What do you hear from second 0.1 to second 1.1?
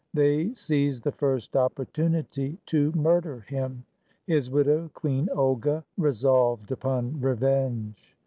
They seized